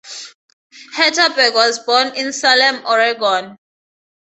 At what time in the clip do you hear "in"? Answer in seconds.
2.15-2.33